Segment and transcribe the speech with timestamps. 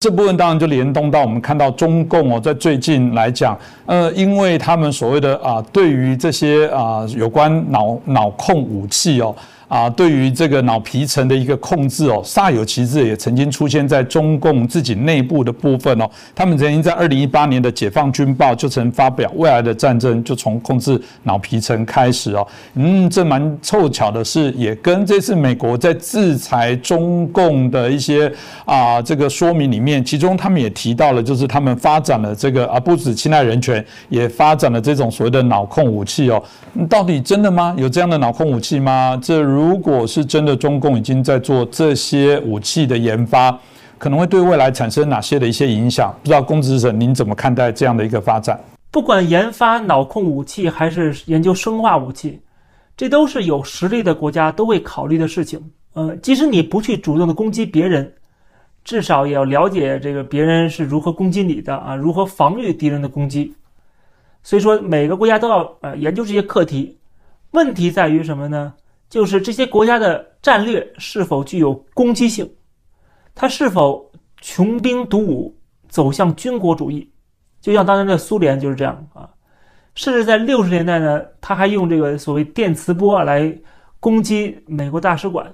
[0.00, 9.34] 这部分当然就联动到我们看到中共哦，在最近来讲，呃，因为他们所谓的啊，对于这些啊有关脑脑控武器哦。
[9.68, 16.08] 啊，对于这个脑皮层的一个控制哦，煞有其事，也曾经出现在中共自己内部的部分哦。
[16.34, 22.46] 他们曾经在二零一八年的《解放军报》就曾发表，未来的战争就从控制脑皮层开始哦。
[22.74, 28.32] 嗯，这蛮凑巧的是，也跟这次美国在制裁中共的一些
[28.64, 36.42] 啊这个说明里面，其中他们也提到了，就是他们发展了这个啊不止侵害人权，也发展了这种所谓的脑控武器哦。
[36.88, 37.74] 到底真的吗？
[37.76, 39.18] 有这样的脑控武器吗？
[39.22, 43.58] 这如果是真的，中共已经在做这些武器的研发，
[43.98, 46.14] 可能会对未来产生哪些的一些影响？
[46.22, 48.56] 不知道公子者您怎么看待这样的一个发展？
[48.92, 52.40] 不管研发脑控武器还是研究生化武器，
[52.96, 55.60] 这都是有实力的国家都会考虑的事情。
[55.94, 58.12] 呃，即使你不去主动的攻击别人，
[58.84, 63.52] 至少也要了解这个别人是如何攻击你的啊，如何防御敌人的攻击。
[64.44, 66.96] 所以说，每个国家都要呃研究这些课题。
[67.50, 68.72] 问题在于什么呢？
[69.08, 72.50] 就是这些国家的战略是否具有攻击性，
[73.34, 74.10] 它是否
[74.42, 75.56] 穷兵黩武
[75.88, 77.10] 走向军国主义，
[77.60, 79.30] 就像当年的苏联就是这样啊。
[79.94, 83.52] 甚至在六十年代呢，他还用这个所谓电磁波来
[83.98, 85.52] 攻击美国大使馆。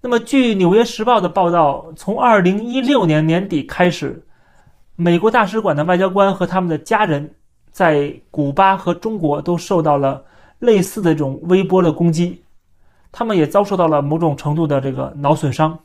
[0.00, 4.24] 那么，据《纽约时报》的报道，从二零一六年年底开始，
[4.94, 7.34] 美国大使馆的外交官和他们的家人
[7.70, 10.24] 在古巴和中国都受到了。
[10.64, 12.42] 类似的这种微波的攻击，
[13.12, 15.78] 他们也遭受到了某种程度的这个脑损伤，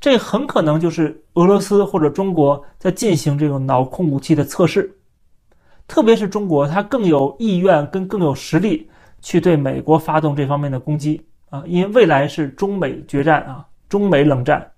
[0.00, 4.90] 这很可能就是俄罗斯或者中国在进行这种脑控武器的测试，
[5.86, 8.88] 特别是中国，它更有意愿跟更有实力
[9.20, 14.70] 去对美国发动这方面的攻击啊，因为未来是中美决战啊，中美冷战，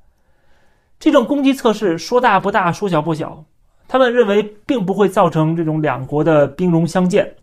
[0.99, 3.45] 这种攻击测试说大不大，说小不小，
[3.87, 7.35] 他们认为并不会造成这种两国的兵戎相见。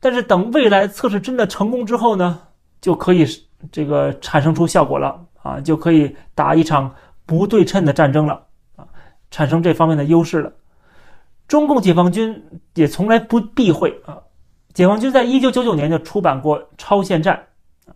[0.00, 2.40] 但是等未来测试真的成功之后呢，
[2.80, 3.26] 就可以
[3.70, 6.90] 这个产生出效果了啊，就可以打一场
[7.26, 8.42] 不对称的战争了
[8.76, 8.88] 啊，
[9.30, 10.50] 产生这方面的优势了。
[11.46, 12.42] 中共解放军
[12.74, 14.18] 也从来不避讳啊，
[14.72, 17.46] 解放军在一九九九年就出版过《超限战》
[17.90, 17.94] 啊，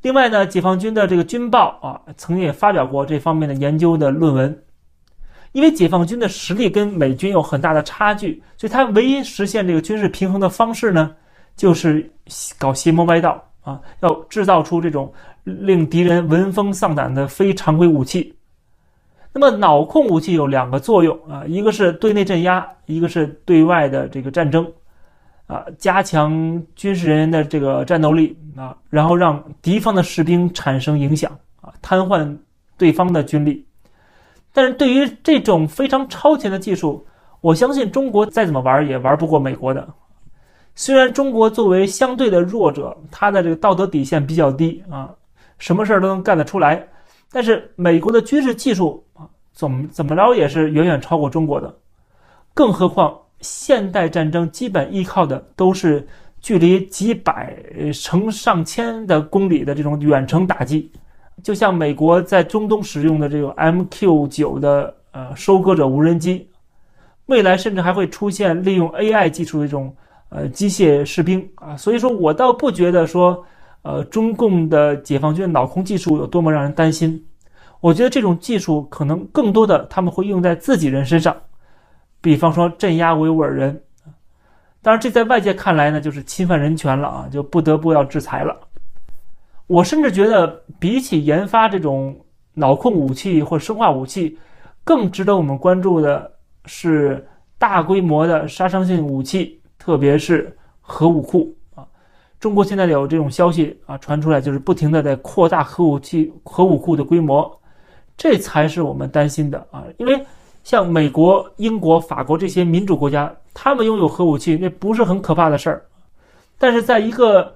[0.00, 4.64] 另外呢，解放军的这个军报啊，曾经也发表过这方面的研究的论文。
[5.52, 11.14] 因为解放军的实力跟美军有很大的差距，所以他唯一实现这个军事平衡的方式呢，
[11.56, 12.10] 就是
[12.58, 15.12] 搞邪魔歪道啊，要制造出这种
[15.44, 18.34] 令敌人闻风丧胆的非常规武器。
[19.32, 24.66] 那么脑控武器有两个作用啊，一个是对内镇压，一个是对外的这个战争，
[25.46, 31.30] 啊，加强军事人员的这个战斗力啊，然后让敌方的士兵产生影响
[31.60, 32.36] 啊，瘫痪
[32.76, 33.64] 对方的军力。
[34.58, 37.06] 但是对于这种非常超前的技术，
[37.40, 39.88] 我相信中国再怎么玩也玩不过美国的。
[40.74, 45.14] 虽然中国作为相对的弱者，他的这个道德底线比较低啊，
[45.58, 46.84] 什么事儿都能干得出来。
[47.30, 51.72] 但是美国的军事技术啊，怎么怎么着也是远远超过中国的。
[52.52, 56.04] 更何况现代战争基本依靠的都是
[56.40, 57.56] 距离几百
[57.94, 60.90] 乘上千的公里的这种远程打击。
[61.42, 66.48] 就像美国在中东使用的这个 MQ 九的呃收割者无人机，
[67.26, 69.94] 未来甚至还会出现利用 AI 技术的这种
[70.30, 73.44] 呃机械士兵啊，所以说我倒不觉得说
[73.82, 77.24] 呃中共的解放军脑控技术有多么让人担心，
[77.80, 81.36] 我觉得这种技术可能更多的他们会用在自己人身上，
[82.20, 83.80] 比方说镇压维吾尔人，
[84.82, 88.56] 当然这在外界看来呢就是侵犯人权了啊，就不得不要制裁了。
[89.68, 92.18] 我甚至觉得，比起研发这种
[92.54, 94.36] 脑控武器或生化武器，
[94.82, 96.30] 更值得我们关注的
[96.64, 97.24] 是
[97.58, 101.86] 大规模的杀伤性武器，特别是核武库啊。
[102.40, 107.60] 中国现在有这种消息啊传出来，就是不停的在扩大核武器、核武库的规模，
[108.16, 109.84] 这才是我们担心的啊。
[109.98, 110.18] 因为
[110.64, 115.84] 像美国、英国、法国这些民主国家，他们拥有核武器，那不是很可怕的事儿，
[116.56, 117.54] 但是在一个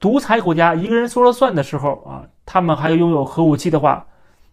[0.00, 4.04] 独裁国家一个人说了算的时候啊，他们还拥有核武器的话，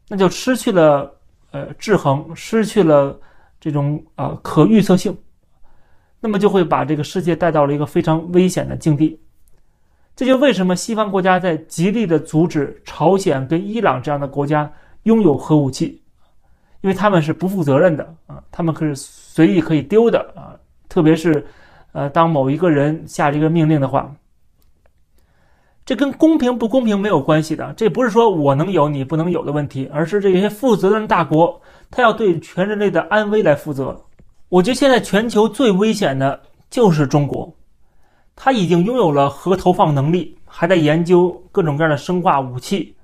[0.09, 1.11] 那就失去了
[1.51, 3.17] 呃制衡，失去了
[3.59, 5.17] 这种啊可预测性，
[6.19, 9.17] 那么就会把这个世界带到了一个非常危险的境地。
[10.15, 14.71] 这就为什么西方国家在极力的阻止朝鲜跟伊朗这样的国家
[15.03, 16.03] 拥有核武器，
[16.81, 20.53] 因为他们是不负责任的啊，他们可是随意可以丢的啊，
[20.89, 21.43] 特别是
[21.93, 24.13] 呃当某一个人下这个命令的话。
[25.85, 34.01] 这跟公平不公平没有关系的，这不是说我能有你不能有的问题，而是这些负责任大国，他要对全人类的安危来负责。
[34.47, 36.39] 我觉得现在全球最危险的
[36.69, 37.53] 就是中国，
[38.33, 42.95] 他已经拥有了核投放能力，还在研究各种各样的生化武器，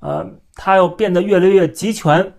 [0.00, 2.32] 呃，他要变得越来越集权，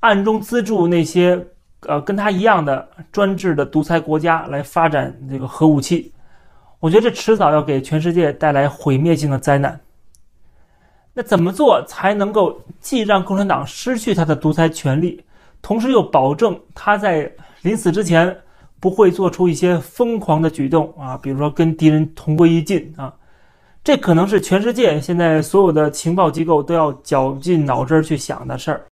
[0.00, 1.46] 暗中资助那些
[1.80, 6.10] 呃跟他一样的专制的独裁国家来发展这个核武器。
[6.80, 9.78] 我觉得这迟早要给全世界带来毁灭性的灾难。
[11.12, 15.20] 那怎么做才能够既让共产党失去他的独裁权利，
[15.60, 17.30] 同时又保证他在
[17.62, 18.36] 临死之前
[18.78, 21.18] 不会做出一些疯狂的举动啊？
[21.20, 23.12] 比如说跟敌人同归于尽啊？
[23.82, 28.86] 这可能是全世界现在所有的情报机构都要绞尽脑汁去想的事儿。